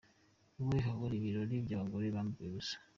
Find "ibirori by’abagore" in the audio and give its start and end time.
1.19-2.05